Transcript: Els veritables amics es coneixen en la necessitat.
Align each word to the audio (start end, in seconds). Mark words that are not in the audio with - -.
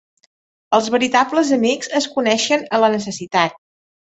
Els 0.77 0.87
veritables 0.95 1.51
amics 1.57 1.91
es 2.01 2.07
coneixen 2.17 2.65
en 2.71 2.85
la 2.85 2.91
necessitat. 2.99 3.63